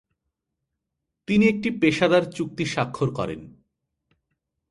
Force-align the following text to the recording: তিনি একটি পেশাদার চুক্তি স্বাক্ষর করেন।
তিনি 1.27 1.43
একটি 1.47 1.69
পেশাদার 1.81 2.23
চুক্তি 2.31 2.65
স্বাক্ষর 2.65 3.09
করেন। 3.13 3.41